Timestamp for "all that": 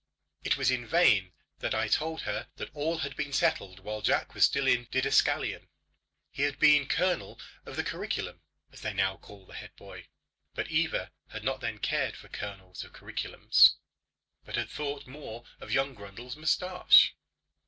2.73-3.03